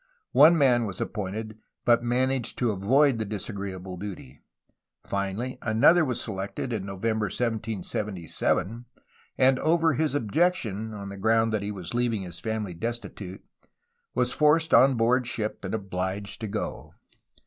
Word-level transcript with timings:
One 0.31 0.57
man 0.57 0.87
was 0.87 0.99
appointed, 0.99 1.59
but 1.85 2.01
managed 2.03 2.57
to 2.57 2.71
avoid 2.71 3.19
the 3.19 3.23
dis 3.25 3.49
agreeable 3.49 3.97
duty. 3.97 4.41
Finally 5.05 5.59
another 5.61 6.03
was 6.03 6.19
selected 6.19 6.73
in 6.73 6.87
November 6.87 7.25
1777, 7.27 8.85
and 9.37 9.59
over 9.59 9.93
his 9.93 10.15
objection 10.15 10.91
(on 10.95 11.09
the 11.09 11.17
ground 11.17 11.53
that 11.53 11.61
he 11.61 11.71
was 11.71 11.93
leaving 11.93 12.23
his 12.23 12.39
family 12.39 12.73
destitute) 12.73 13.45
was 14.15 14.33
forced 14.33 14.73
on 14.73 14.95
board 14.95 15.27
ship 15.27 15.63
and 15.63 15.75
obliged 15.75 16.41
to 16.41 16.47
go. 16.47 16.95